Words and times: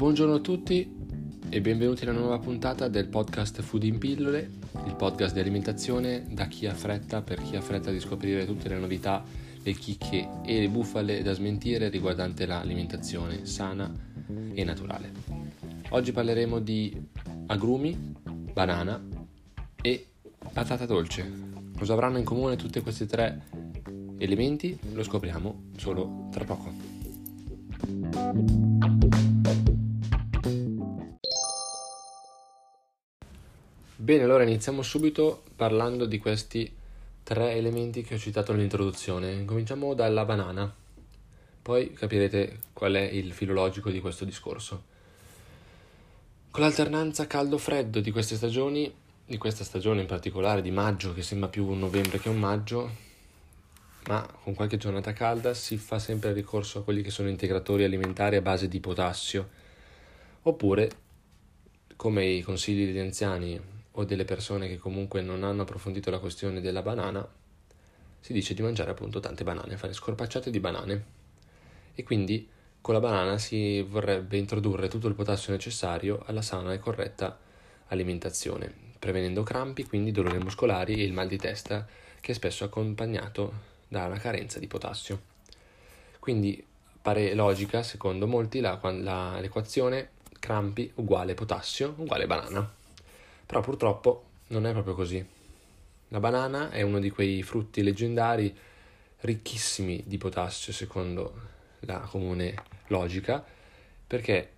buongiorno 0.00 0.36
a 0.36 0.40
tutti 0.40 0.96
e 1.50 1.60
benvenuti 1.60 2.04
alla 2.04 2.18
nuova 2.18 2.38
puntata 2.38 2.88
del 2.88 3.08
podcast 3.08 3.60
Food 3.60 3.82
in 3.82 3.98
Pillole, 3.98 4.50
il 4.86 4.94
podcast 4.96 5.34
di 5.34 5.40
alimentazione 5.40 6.24
da 6.30 6.46
chi 6.46 6.66
ha 6.66 6.72
fretta 6.72 7.20
per 7.20 7.42
chi 7.42 7.54
ha 7.54 7.60
fretta 7.60 7.90
di 7.90 8.00
scoprire 8.00 8.46
tutte 8.46 8.70
le 8.70 8.78
novità, 8.78 9.22
le 9.62 9.72
chicche 9.72 10.26
e 10.42 10.60
le 10.60 10.70
bufale 10.70 11.20
da 11.20 11.34
smentire 11.34 11.90
riguardante 11.90 12.46
l'alimentazione 12.46 13.44
sana 13.44 13.92
e 14.54 14.64
naturale. 14.64 15.12
Oggi 15.90 16.12
parleremo 16.12 16.60
di 16.60 16.98
agrumi, 17.48 18.14
banana 18.54 18.98
e 19.82 20.06
patata 20.50 20.86
dolce. 20.86 21.30
Cosa 21.76 21.92
avranno 21.92 22.16
in 22.16 22.24
comune 22.24 22.56
tutti 22.56 22.80
questi 22.80 23.04
tre 23.04 23.48
elementi? 24.16 24.78
Lo 24.94 25.02
scopriamo 25.02 25.64
solo 25.76 26.28
tra 26.30 26.44
poco. 26.44 26.72
Bene, 34.10 34.24
allora 34.24 34.42
iniziamo 34.42 34.82
subito 34.82 35.44
parlando 35.54 36.04
di 36.04 36.18
questi 36.18 36.68
tre 37.22 37.52
elementi 37.52 38.02
che 38.02 38.16
ho 38.16 38.18
citato 38.18 38.50
nell'introduzione. 38.50 39.44
Cominciamo 39.44 39.94
dalla 39.94 40.24
banana, 40.24 40.74
poi 41.62 41.92
capirete 41.92 42.58
qual 42.72 42.94
è 42.94 43.02
il 43.02 43.32
filologico 43.32 43.88
di 43.88 44.00
questo 44.00 44.24
discorso. 44.24 44.82
Con 46.50 46.60
l'alternanza 46.60 47.28
caldo-freddo 47.28 48.00
di 48.00 48.10
queste 48.10 48.34
stagioni, 48.34 48.92
di 49.24 49.38
questa 49.38 49.62
stagione 49.62 50.00
in 50.00 50.08
particolare 50.08 50.60
di 50.60 50.72
maggio, 50.72 51.14
che 51.14 51.22
sembra 51.22 51.48
più 51.48 51.64
un 51.66 51.78
novembre 51.78 52.18
che 52.18 52.30
un 52.30 52.40
maggio, 52.40 52.90
ma 54.08 54.28
con 54.42 54.54
qualche 54.54 54.76
giornata 54.76 55.12
calda 55.12 55.54
si 55.54 55.76
fa 55.76 56.00
sempre 56.00 56.32
ricorso 56.32 56.80
a 56.80 56.82
quelli 56.82 57.02
che 57.02 57.10
sono 57.10 57.28
integratori 57.28 57.84
alimentari 57.84 58.34
a 58.34 58.42
base 58.42 58.66
di 58.66 58.80
potassio, 58.80 59.48
oppure, 60.42 60.90
come 61.94 62.26
i 62.26 62.42
consigli 62.42 62.86
degli 62.86 62.98
anziani 62.98 63.78
o 64.00 64.04
delle 64.04 64.24
persone 64.24 64.68
che 64.68 64.78
comunque 64.78 65.20
non 65.20 65.44
hanno 65.44 65.62
approfondito 65.62 66.10
la 66.10 66.18
questione 66.18 66.60
della 66.60 66.82
banana, 66.82 67.26
si 68.20 68.32
dice 68.32 68.54
di 68.54 68.62
mangiare 68.62 68.90
appunto 68.90 69.20
tante 69.20 69.44
banane, 69.44 69.76
fare 69.76 69.92
scorpacciate 69.92 70.50
di 70.50 70.60
banane. 70.60 71.04
E 71.94 72.02
quindi 72.02 72.48
con 72.80 72.94
la 72.94 73.00
banana 73.00 73.38
si 73.38 73.82
vorrebbe 73.82 74.36
introdurre 74.36 74.88
tutto 74.88 75.08
il 75.08 75.14
potassio 75.14 75.52
necessario 75.52 76.22
alla 76.26 76.42
sana 76.42 76.72
e 76.72 76.78
corretta 76.78 77.38
alimentazione, 77.88 78.72
prevenendo 78.98 79.42
crampi, 79.42 79.84
quindi 79.84 80.12
dolori 80.12 80.38
muscolari 80.38 80.94
e 80.94 81.04
il 81.04 81.12
mal 81.12 81.28
di 81.28 81.36
testa 81.36 81.86
che 82.20 82.32
è 82.32 82.34
spesso 82.34 82.64
accompagnato 82.64 83.68
da 83.88 84.06
una 84.06 84.18
carenza 84.18 84.58
di 84.58 84.66
potassio. 84.66 85.28
Quindi 86.18 86.64
pare 87.02 87.34
logica, 87.34 87.82
secondo 87.82 88.26
molti, 88.26 88.60
la, 88.60 88.78
la, 88.82 89.40
l'equazione 89.40 90.10
crampi 90.38 90.90
uguale 90.96 91.34
potassio 91.34 91.94
uguale 91.98 92.26
banana. 92.26 92.78
Però 93.50 93.62
purtroppo 93.62 94.26
non 94.48 94.64
è 94.64 94.70
proprio 94.70 94.94
così. 94.94 95.26
La 96.10 96.20
banana 96.20 96.70
è 96.70 96.82
uno 96.82 97.00
di 97.00 97.10
quei 97.10 97.42
frutti 97.42 97.82
leggendari 97.82 98.56
ricchissimi 99.22 100.04
di 100.06 100.18
potassio, 100.18 100.72
secondo 100.72 101.34
la 101.80 101.98
comune 101.98 102.54
logica, 102.86 103.44
perché 104.06 104.50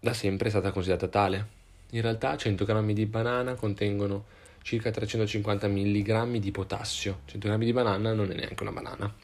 da 0.00 0.14
sempre 0.14 0.46
è 0.46 0.50
stata 0.50 0.72
considerata 0.72 1.08
tale. 1.08 1.48
In 1.90 2.00
realtà 2.00 2.34
100 2.34 2.64
grammi 2.64 2.94
di 2.94 3.04
banana 3.04 3.52
contengono 3.56 4.24
circa 4.62 4.90
350 4.90 5.68
mg 5.68 6.36
di 6.38 6.50
potassio. 6.50 7.20
100 7.26 7.46
g 7.46 7.58
di 7.58 7.72
banana 7.74 8.14
non 8.14 8.30
è 8.30 8.34
neanche 8.34 8.62
una 8.62 8.72
banana. 8.72 9.14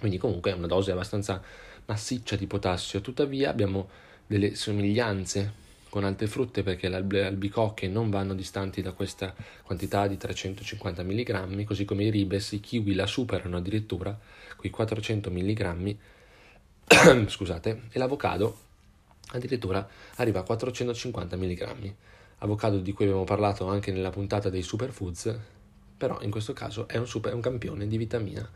Quindi 0.00 0.18
comunque 0.18 0.50
è 0.50 0.54
una 0.54 0.66
dose 0.66 0.90
abbastanza 0.90 1.40
massiccia 1.84 2.34
di 2.34 2.48
potassio. 2.48 3.00
Tuttavia 3.00 3.50
abbiamo 3.50 3.88
delle 4.26 4.56
somiglianze 4.56 5.64
con 5.88 6.04
altre 6.04 6.26
frutte 6.26 6.62
perché 6.62 6.88
le 6.88 7.24
albicocche 7.24 7.88
non 7.88 8.10
vanno 8.10 8.34
distanti 8.34 8.82
da 8.82 8.92
questa 8.92 9.34
quantità 9.62 10.06
di 10.06 10.16
350 10.16 11.02
mg, 11.02 11.64
così 11.64 11.84
come 11.84 12.04
i 12.04 12.10
ribes, 12.10 12.52
i 12.52 12.60
kiwi 12.60 12.94
la 12.94 13.06
superano 13.06 13.56
addirittura 13.56 14.18
con 14.56 14.66
i 14.66 14.70
400 14.70 15.30
mg, 15.30 15.96
scusate, 17.28 17.82
e 17.90 17.98
l'avocado 17.98 18.64
addirittura 19.32 19.86
arriva 20.16 20.40
a 20.40 20.42
450 20.42 21.36
mg. 21.36 21.94
Avocado 22.38 22.78
di 22.78 22.92
cui 22.92 23.06
abbiamo 23.06 23.24
parlato 23.24 23.66
anche 23.66 23.92
nella 23.92 24.10
puntata 24.10 24.50
dei 24.50 24.62
superfoods, 24.62 25.38
però 25.96 26.20
in 26.20 26.30
questo 26.30 26.52
caso 26.52 26.86
è 26.86 26.98
un, 26.98 27.06
super, 27.06 27.32
un 27.32 27.40
campione 27.40 27.86
di 27.86 27.96
vitamina, 27.96 28.46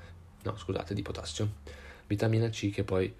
no 0.43 0.57
scusate, 0.57 0.93
di 0.93 1.03
potassio, 1.03 1.49
vitamina 2.07 2.51
C 2.51 2.71
che 2.71 2.85
poi 2.85 3.13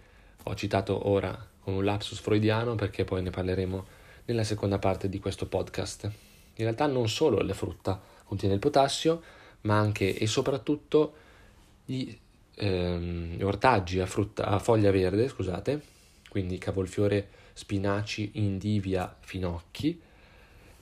ho 0.43 0.55
citato 0.55 1.09
ora 1.09 1.49
con 1.61 1.75
un 1.75 1.85
lapsus 1.85 2.19
freudiano 2.19 2.75
perché 2.75 3.05
poi 3.05 3.23
ne 3.23 3.31
parleremo 3.31 3.99
nella 4.31 4.45
seconda 4.45 4.79
parte 4.79 5.09
di 5.09 5.19
questo 5.19 5.47
podcast. 5.47 6.05
In 6.05 6.65
realtà 6.65 6.87
non 6.87 7.09
solo 7.09 7.41
la 7.41 7.55
frutta 7.55 8.01
contiene 8.25 8.55
il 8.55 8.61
potassio, 8.61 9.23
ma 9.63 9.79
anche 9.79 10.17
e 10.17 10.27
soprattutto 10.27 11.15
gli 11.85 12.17
ehm, 12.57 13.39
ortaggi 13.43 13.99
a, 14.01 14.07
frutta, 14.07 14.47
a 14.47 14.59
foglia 14.59 14.91
verde, 14.91 15.29
scusate, 15.29 15.83
quindi 16.29 16.59
cavolfiore, 16.59 17.29
spinaci, 17.55 18.31
indivia, 18.35 19.15
finocchi, 19.21 20.01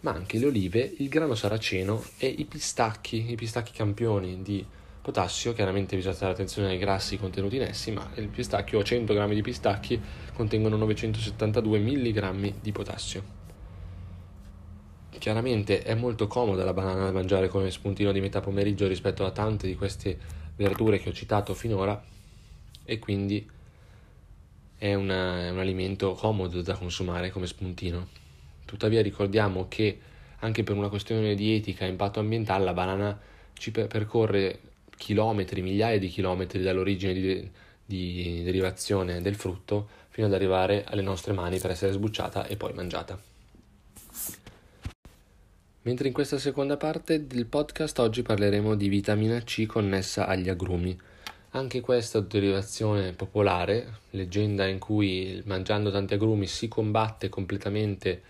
ma 0.00 0.12
anche 0.12 0.38
le 0.38 0.46
olive, 0.46 0.94
il 0.98 1.08
grano 1.08 1.34
saraceno 1.34 2.04
e 2.18 2.26
i 2.26 2.44
pistacchi, 2.44 3.30
i 3.30 3.34
pistacchi 3.34 3.72
campioni 3.72 4.42
di 4.42 4.64
potassio, 5.00 5.54
chiaramente 5.54 5.96
bisogna 5.96 6.14
stare 6.14 6.32
attenzione 6.32 6.68
ai 6.68 6.78
grassi 6.78 7.16
contenuti 7.16 7.56
in 7.56 7.62
essi, 7.62 7.90
ma 7.92 8.08
il 8.16 8.28
pistacchio, 8.28 8.82
100 8.82 9.14
g 9.14 9.32
di 9.32 9.42
pistacchi 9.42 10.00
contengono 10.34 10.76
972 10.76 11.78
mg 11.78 12.54
di 12.60 12.72
potassio. 12.72 13.37
Chiaramente 15.18 15.82
è 15.82 15.94
molto 15.94 16.26
comoda 16.28 16.64
la 16.64 16.72
banana 16.72 17.04
da 17.04 17.12
mangiare 17.12 17.48
come 17.48 17.70
spuntino 17.70 18.12
di 18.12 18.20
metà 18.20 18.40
pomeriggio 18.40 18.86
rispetto 18.86 19.26
a 19.26 19.30
tante 19.30 19.66
di 19.66 19.74
queste 19.74 20.16
verdure 20.56 20.98
che 20.98 21.08
ho 21.08 21.12
citato 21.12 21.54
finora 21.54 22.02
e 22.84 22.98
quindi 22.98 23.46
è, 24.78 24.94
una, 24.94 25.46
è 25.46 25.50
un 25.50 25.58
alimento 25.58 26.14
comodo 26.14 26.62
da 26.62 26.74
consumare 26.74 27.30
come 27.30 27.46
spuntino. 27.46 28.08
Tuttavia 28.64 29.02
ricordiamo 29.02 29.66
che 29.68 29.98
anche 30.38 30.62
per 30.62 30.76
una 30.76 30.88
questione 30.88 31.34
di 31.34 31.54
etica 31.54 31.84
e 31.84 31.88
impatto 31.88 32.20
ambientale 32.20 32.64
la 32.64 32.72
banana 32.72 33.18
ci 33.54 33.72
percorre 33.72 34.60
chilometri, 34.96 35.62
migliaia 35.62 35.98
di 35.98 36.08
chilometri 36.08 36.62
dall'origine 36.62 37.12
di, 37.12 37.50
di 37.84 38.42
derivazione 38.44 39.20
del 39.20 39.34
frutto 39.34 39.88
fino 40.10 40.26
ad 40.26 40.32
arrivare 40.32 40.84
alle 40.84 41.02
nostre 41.02 41.32
mani 41.32 41.58
per 41.58 41.70
essere 41.70 41.92
sbucciata 41.92 42.46
e 42.46 42.56
poi 42.56 42.72
mangiata. 42.72 43.37
Mentre 45.88 46.08
in 46.08 46.12
questa 46.12 46.36
seconda 46.36 46.76
parte 46.76 47.26
del 47.26 47.46
podcast 47.46 47.98
oggi 48.00 48.20
parleremo 48.20 48.74
di 48.74 48.90
vitamina 48.90 49.40
C 49.40 49.64
connessa 49.64 50.26
agli 50.26 50.50
agrumi. 50.50 50.94
Anche 51.52 51.80
questa 51.80 52.20
derivazione 52.20 53.14
popolare, 53.14 54.00
leggenda 54.10 54.66
in 54.66 54.78
cui 54.78 55.42
mangiando 55.46 55.90
tanti 55.90 56.12
agrumi 56.12 56.46
si 56.46 56.68
combatte 56.68 57.30
completamente 57.30 58.20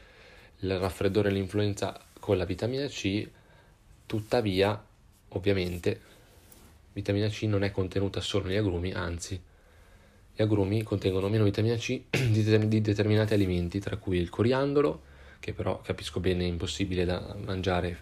il 0.60 0.78
raffreddore 0.78 1.30
e 1.30 1.32
l'influenza 1.32 2.00
con 2.20 2.36
la 2.36 2.44
vitamina 2.44 2.86
C, 2.86 3.26
tuttavia, 4.06 4.80
ovviamente, 5.30 6.00
vitamina 6.92 7.26
C 7.26 7.42
non 7.42 7.64
è 7.64 7.72
contenuta 7.72 8.20
solo 8.20 8.46
negli 8.46 8.56
agrumi, 8.56 8.92
anzi, 8.92 9.34
gli 10.32 10.42
agrumi 10.42 10.84
contengono 10.84 11.28
meno 11.28 11.42
vitamina 11.42 11.74
C 11.74 12.02
di, 12.08 12.80
determinati 12.80 13.34
alimenti, 13.34 13.80
tra 13.80 13.96
cui 13.96 14.18
il 14.18 14.30
coriandolo, 14.30 15.07
che 15.40 15.52
però 15.52 15.80
capisco 15.80 16.20
bene 16.20 16.44
è 16.44 16.46
impossibile 16.46 17.04
da 17.04 17.36
mangiare 17.44 17.96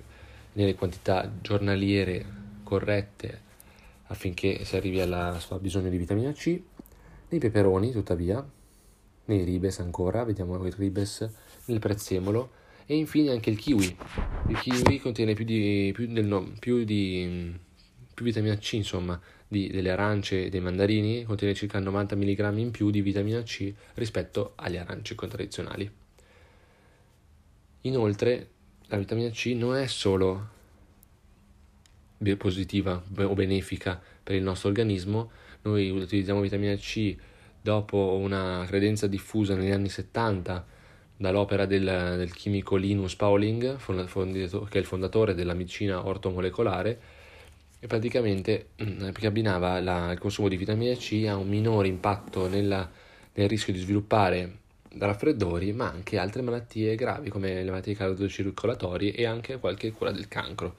nelle 0.52 0.74
quantità 0.74 1.30
giornaliere 1.40 2.24
corrette 2.62 3.44
affinché 4.08 4.64
si 4.64 4.76
arrivi 4.76 5.00
al 5.00 5.36
suo 5.40 5.58
bisogno 5.58 5.88
di 5.88 5.96
vitamina 5.96 6.32
C, 6.32 6.60
nei 7.28 7.40
peperoni 7.40 7.90
tuttavia, 7.90 8.44
nei 9.26 9.44
ribes 9.44 9.80
ancora, 9.80 10.24
vediamo 10.24 10.64
il 10.64 10.72
ribes, 10.72 11.28
nel 11.66 11.78
prezzemolo 11.78 12.50
e 12.86 12.96
infine 12.96 13.30
anche 13.30 13.50
il 13.50 13.58
kiwi. 13.58 13.96
Il 14.48 14.58
kiwi 14.60 15.00
contiene 15.00 15.34
più 15.34 15.44
di, 15.44 15.90
più 15.92 16.06
del, 16.06 16.26
no, 16.26 16.52
più 16.58 16.84
di 16.84 17.64
più 18.16 18.24
vitamina 18.24 18.56
C 18.56 18.72
insomma 18.72 19.20
di, 19.46 19.68
delle 19.68 19.90
arance 19.90 20.46
e 20.46 20.48
dei 20.48 20.60
mandarini, 20.60 21.24
contiene 21.24 21.52
circa 21.52 21.78
90 21.78 22.16
mg 22.16 22.56
in 22.56 22.70
più 22.70 22.90
di 22.90 23.02
vitamina 23.02 23.42
C 23.42 23.72
rispetto 23.94 24.52
agli 24.56 24.78
arance 24.78 25.14
tradizionali. 25.14 26.04
Inoltre, 27.86 28.48
la 28.88 28.96
vitamina 28.96 29.30
C 29.30 29.54
non 29.56 29.76
è 29.76 29.86
solo 29.86 30.54
positiva 32.36 33.00
o 33.18 33.34
benefica 33.34 34.00
per 34.22 34.34
il 34.34 34.42
nostro 34.42 34.70
organismo, 34.70 35.30
noi 35.62 35.90
utilizziamo 35.90 36.40
vitamina 36.40 36.74
C 36.74 37.14
dopo 37.60 38.18
una 38.20 38.64
credenza 38.66 39.06
diffusa 39.06 39.54
negli 39.54 39.70
anni 39.70 39.88
70 39.88 40.66
dall'opera 41.16 41.64
del, 41.64 41.84
del 42.16 42.32
chimico 42.34 42.74
Linus 42.74 43.14
Pauling, 43.14 43.76
che 43.76 44.78
è 44.78 44.78
il 44.78 44.84
fondatore 44.84 45.34
della 45.34 45.54
medicina 45.54 46.04
ortomolecolare, 46.04 47.00
e 47.78 47.86
praticamente 47.86 48.70
mm, 48.82 49.10
che 49.10 49.26
abbinava 49.28 49.80
la, 49.80 50.10
il 50.10 50.18
consumo 50.18 50.48
di 50.48 50.56
vitamina 50.56 50.94
C 50.96 51.24
a 51.28 51.36
un 51.36 51.48
minore 51.48 51.86
impatto 51.86 52.48
nella, 52.48 52.90
nel 53.34 53.48
rischio 53.48 53.72
di 53.72 53.78
sviluppare 53.78 54.64
raffreddori, 54.98 55.72
ma 55.72 55.90
anche 55.90 56.18
altre 56.18 56.42
malattie 56.42 56.94
gravi 56.94 57.28
come 57.28 57.62
le 57.62 57.70
malattie 57.70 57.94
cardiocircolatorie 57.94 59.14
e 59.14 59.26
anche 59.26 59.58
qualche 59.58 59.92
cura 59.92 60.10
del 60.10 60.28
cancro, 60.28 60.76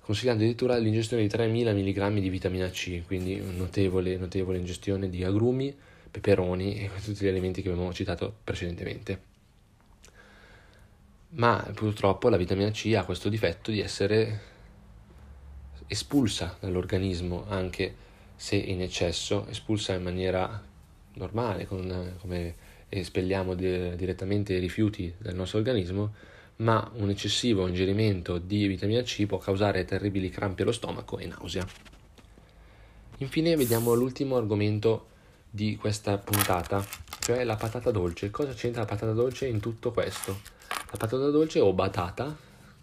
consigliando 0.00 0.42
addirittura 0.42 0.76
l'ingestione 0.76 1.22
di 1.22 1.28
3000 1.28 1.72
mg 1.72 2.18
di 2.18 2.28
vitamina 2.28 2.68
C, 2.70 3.02
quindi 3.06 3.40
notevole, 3.40 4.16
notevole 4.16 4.58
ingestione 4.58 5.08
di 5.08 5.24
agrumi, 5.24 5.74
peperoni 6.10 6.76
e 6.76 6.90
tutti 7.02 7.24
gli 7.24 7.28
elementi 7.28 7.62
che 7.62 7.70
abbiamo 7.70 7.92
citato 7.92 8.34
precedentemente. 8.44 9.30
Ma 11.34 11.66
purtroppo 11.74 12.28
la 12.28 12.36
vitamina 12.36 12.70
C 12.70 12.92
ha 12.94 13.04
questo 13.04 13.30
difetto 13.30 13.70
di 13.70 13.80
essere 13.80 14.50
espulsa 15.86 16.56
dall'organismo 16.60 17.44
anche 17.48 17.94
se 18.36 18.56
in 18.56 18.82
eccesso, 18.82 19.46
espulsa 19.48 19.94
in 19.94 20.02
maniera 20.02 20.62
normale, 21.14 21.66
con, 21.66 22.16
come 22.20 22.54
espelliamo 22.98 23.54
di, 23.54 23.96
direttamente 23.96 24.54
i 24.54 24.58
rifiuti 24.58 25.12
dal 25.18 25.34
nostro 25.34 25.58
organismo, 25.58 26.12
ma 26.56 26.90
un 26.94 27.08
eccessivo 27.10 27.66
ingerimento 27.66 28.38
di 28.38 28.66
vitamina 28.66 29.02
C 29.02 29.26
può 29.26 29.38
causare 29.38 29.84
terribili 29.84 30.28
crampi 30.28 30.62
allo 30.62 30.72
stomaco 30.72 31.18
e 31.18 31.26
nausea. 31.26 31.66
Infine 33.18 33.56
vediamo 33.56 33.94
l'ultimo 33.94 34.36
argomento 34.36 35.06
di 35.48 35.76
questa 35.76 36.18
puntata, 36.18 36.84
cioè 37.20 37.44
la 37.44 37.56
patata 37.56 37.90
dolce. 37.90 38.30
Cosa 38.30 38.52
c'entra 38.52 38.82
la 38.82 38.86
patata 38.86 39.12
dolce 39.12 39.46
in 39.46 39.60
tutto 39.60 39.90
questo? 39.90 40.40
La 40.68 40.98
patata 40.98 41.30
dolce 41.30 41.60
o 41.60 41.72
batata 41.72 42.36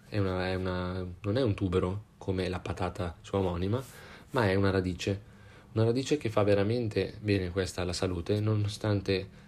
è 0.08 0.18
una, 0.18 0.48
è 0.48 0.56
una, 0.56 1.06
non 1.22 1.38
è 1.38 1.42
un 1.42 1.54
tubero 1.54 2.04
come 2.18 2.50
la 2.50 2.60
patata 2.60 3.18
sua 3.22 3.40
omonima, 3.40 3.84
ma 4.32 4.50
è 4.50 4.56
una 4.56 4.72
radice. 4.72 5.28
Una 5.74 5.86
radice 5.86 6.18
che 6.18 6.30
fa 6.30 6.44
veramente 6.44 7.16
bene 7.20 7.52
questa 7.52 7.82
alla 7.82 7.94
salute, 7.94 8.40
nonostante 8.40 9.48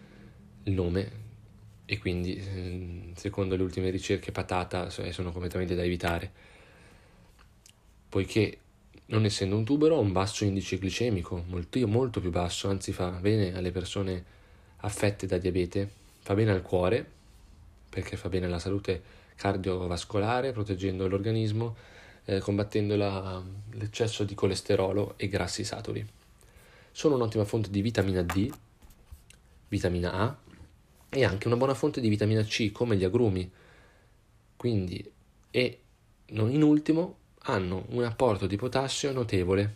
nome, 0.63 1.19
e 1.85 1.97
quindi 1.97 2.35
ehm, 2.37 3.13
secondo 3.15 3.55
le 3.55 3.63
ultime 3.63 3.89
ricerche 3.89 4.31
patata 4.31 4.89
sono 4.89 5.31
completamente 5.31 5.75
da 5.75 5.83
evitare, 5.83 6.31
poiché 8.07 8.57
non 9.07 9.25
essendo 9.25 9.57
un 9.57 9.65
tubero 9.65 9.95
ha 9.95 9.99
un 9.99 10.11
basso 10.11 10.45
indice 10.45 10.77
glicemico, 10.77 11.43
molto, 11.47 11.85
molto 11.87 12.21
più 12.21 12.29
basso, 12.29 12.69
anzi 12.69 12.93
fa 12.93 13.09
bene 13.09 13.53
alle 13.55 13.71
persone 13.71 14.23
affette 14.77 15.27
da 15.27 15.37
diabete, 15.37 15.89
fa 16.21 16.33
bene 16.33 16.51
al 16.51 16.61
cuore, 16.61 17.05
perché 17.89 18.15
fa 18.15 18.29
bene 18.29 18.45
alla 18.45 18.59
salute 18.59 19.01
cardiovascolare, 19.35 20.53
proteggendo 20.53 21.07
l'organismo, 21.07 21.75
eh, 22.25 22.39
combattendo 22.39 22.95
la, 22.95 23.43
l'eccesso 23.71 24.23
di 24.23 24.33
colesterolo 24.33 25.15
e 25.17 25.27
grassi 25.27 25.63
saturi. 25.65 26.07
Sono 26.91 27.15
un'ottima 27.15 27.43
fonte 27.43 27.69
di 27.69 27.81
vitamina 27.81 28.21
D, 28.21 28.49
vitamina 29.67 30.13
A 30.13 30.37
e 31.13 31.25
anche 31.25 31.47
una 31.47 31.57
buona 31.57 31.73
fonte 31.73 31.99
di 31.99 32.07
vitamina 32.07 32.41
C 32.43 32.71
come 32.71 32.95
gli 32.95 33.03
agrumi. 33.03 33.51
Quindi, 34.55 35.11
e 35.51 35.79
non 36.27 36.51
in 36.51 36.63
ultimo, 36.63 37.17
hanno 37.43 37.85
un 37.89 38.03
apporto 38.03 38.47
di 38.47 38.55
potassio 38.55 39.11
notevole. 39.11 39.75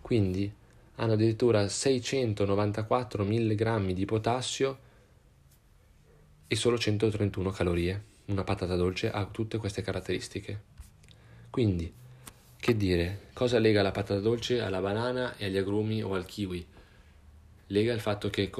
Quindi 0.00 0.50
hanno 0.96 1.14
addirittura 1.14 1.66
694 1.66 3.24
mg 3.24 3.90
di 3.92 4.04
potassio 4.04 4.78
e 6.46 6.54
solo 6.54 6.78
131 6.78 7.50
calorie. 7.50 8.02
Una 8.26 8.44
patata 8.44 8.76
dolce 8.76 9.10
ha 9.10 9.26
tutte 9.26 9.58
queste 9.58 9.82
caratteristiche. 9.82 10.62
Quindi, 11.50 11.92
che 12.56 12.76
dire, 12.76 13.30
cosa 13.32 13.58
lega 13.58 13.82
la 13.82 13.90
patata 13.90 14.20
dolce 14.20 14.60
alla 14.60 14.80
banana 14.80 15.36
e 15.36 15.46
agli 15.46 15.56
agrumi 15.56 16.00
o 16.02 16.14
al 16.14 16.24
kiwi? 16.24 16.66
Lega 17.72 17.94
il 17.94 18.00
fatto 18.00 18.28
che 18.28 18.50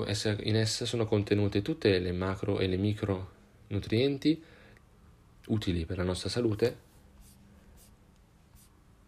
in 0.44 0.56
essa 0.56 0.86
sono 0.86 1.04
contenute 1.04 1.60
tutte 1.60 1.98
le 1.98 2.12
macro 2.12 2.58
e 2.58 2.66
le 2.66 2.78
micro 2.78 3.30
nutrienti 3.66 4.42
utili 5.48 5.84
per 5.84 5.98
la 5.98 6.02
nostra 6.02 6.30
salute 6.30 6.76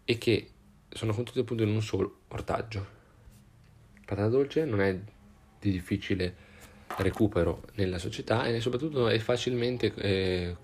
e 0.05 0.17
che 0.19 0.49
sono 0.89 1.11
contenute 1.11 1.39
appunto 1.41 1.63
in 1.63 1.69
un 1.69 1.81
solo 1.81 2.19
ortaggio. 2.27 2.93
Patata 4.05 4.27
dolce 4.27 4.63
non 4.65 4.79
è 4.79 4.95
di 5.59 5.71
difficile 5.71 6.35
recupero 6.97 7.63
nella 7.73 7.97
società 7.97 8.45
e 8.45 8.61
soprattutto 8.61 9.07
è 9.07 9.17
facilmente 9.17 9.91
eh, 9.95 10.55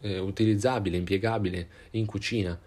eh, 0.00 0.18
utilizzabile, 0.18 0.98
impiegabile 0.98 1.68
in 1.92 2.04
cucina, 2.04 2.60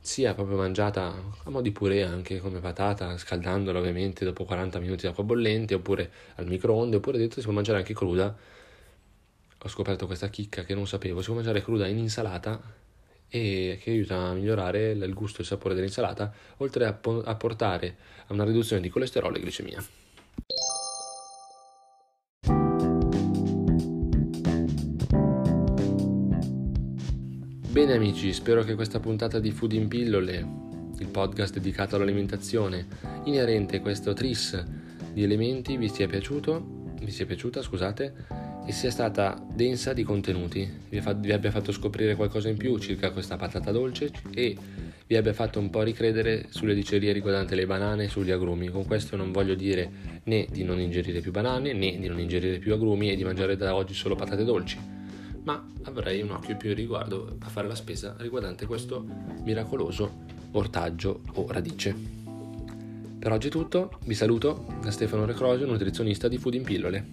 sia 0.00 0.34
proprio 0.34 0.56
mangiata 0.56 1.14
a 1.44 1.50
mo' 1.50 1.60
di 1.60 1.72
purè 1.72 2.00
anche 2.00 2.38
come 2.40 2.58
patata, 2.58 3.16
scaldandola 3.18 3.78
ovviamente 3.78 4.24
dopo 4.24 4.44
40 4.44 4.78
minuti 4.78 5.06
d'acqua 5.06 5.24
bollente, 5.24 5.74
oppure 5.74 6.10
al 6.36 6.46
microonde, 6.46 6.96
oppure 6.96 7.18
detto 7.18 7.36
si 7.36 7.42
può 7.42 7.52
mangiare 7.52 7.78
anche 7.78 7.94
cruda. 7.94 8.34
Ho 9.62 9.68
scoperto 9.68 10.06
questa 10.06 10.28
chicca 10.28 10.64
che 10.64 10.74
non 10.74 10.86
sapevo, 10.86 11.20
si 11.20 11.26
può 11.26 11.34
mangiare 11.34 11.62
cruda 11.62 11.86
in 11.86 11.98
insalata 11.98 12.60
e 13.28 13.78
che 13.80 13.90
aiuta 13.90 14.16
a 14.16 14.32
migliorare 14.32 14.92
il 14.92 15.14
gusto 15.14 15.38
e 15.38 15.40
il 15.42 15.46
sapore 15.46 15.74
dell'insalata, 15.74 16.32
oltre 16.58 16.86
a, 16.86 16.92
po- 16.94 17.22
a 17.22 17.34
portare 17.34 17.96
a 18.26 18.32
una 18.32 18.44
riduzione 18.44 18.80
di 18.80 18.88
colesterolo 18.88 19.36
e 19.36 19.40
glicemia. 19.40 19.84
Bene 27.70 27.92
amici, 27.92 28.32
spero 28.32 28.64
che 28.64 28.74
questa 28.74 28.98
puntata 28.98 29.38
di 29.38 29.52
Food 29.52 29.74
in 29.74 29.86
Pillole, 29.86 30.44
il 30.98 31.06
podcast 31.06 31.54
dedicato 31.54 31.94
all'alimentazione, 31.94 32.84
inerente 33.26 33.76
a 33.76 33.80
questo 33.80 34.12
tris 34.12 34.60
di 35.12 35.22
elementi, 35.22 35.76
vi 35.76 35.88
sia 35.88 36.08
piaciuto, 36.08 36.94
vi 37.00 37.12
sia 37.12 37.26
piaciuta, 37.26 37.62
scusate, 37.62 38.14
e 38.66 38.72
sia 38.72 38.90
stata 38.90 39.40
densa 39.54 39.92
di 39.92 40.02
contenuti, 40.02 40.68
vi, 40.88 41.00
fa, 41.00 41.12
vi, 41.12 41.30
abbia 41.30 41.52
fatto 41.52 41.70
scoprire 41.70 42.16
qualcosa 42.16 42.48
in 42.48 42.56
più 42.56 42.76
circa 42.78 43.12
questa 43.12 43.36
patata 43.36 43.70
dolce 43.70 44.10
e 44.34 44.56
vi 45.06 45.16
abbia 45.16 45.32
fatto 45.32 45.60
un 45.60 45.70
po' 45.70 45.82
ricredere 45.82 46.46
sulle 46.48 46.74
dicerie 46.74 47.12
riguardanti 47.12 47.54
le 47.54 47.66
banane 47.66 48.04
e 48.04 48.08
sugli 48.08 48.32
agrumi. 48.32 48.66
Con 48.66 48.84
questo 48.84 49.14
non 49.14 49.30
voglio 49.30 49.54
dire 49.54 49.88
né 50.24 50.44
di 50.50 50.64
non 50.64 50.80
ingerire 50.80 51.20
più 51.20 51.30
banane 51.30 51.72
né 51.72 51.96
di 52.00 52.08
non 52.08 52.18
ingerire 52.18 52.58
più 52.58 52.72
agrumi 52.72 53.12
e 53.12 53.16
di 53.16 53.22
mangiare 53.22 53.56
da 53.56 53.76
oggi 53.76 53.94
solo 53.94 54.16
patate 54.16 54.42
dolci, 54.42 54.76
ma 55.50 55.66
avrei 55.82 56.22
un 56.22 56.30
occhio 56.30 56.56
più 56.56 56.72
riguardo 56.74 57.36
a 57.40 57.48
fare 57.48 57.66
la 57.66 57.74
spesa 57.74 58.14
riguardante 58.18 58.66
questo 58.66 59.04
miracoloso 59.42 60.28
ortaggio 60.52 61.22
o 61.34 61.46
radice. 61.48 62.18
Per 63.18 63.32
oggi 63.32 63.48
è 63.48 63.50
tutto, 63.50 63.98
vi 64.04 64.14
saluto 64.14 64.66
da 64.80 64.92
Stefano 64.92 65.26
Recrosio, 65.26 65.66
nutrizionista 65.66 66.28
di 66.28 66.38
Food 66.38 66.54
in 66.54 66.62
Pillole. 66.62 67.06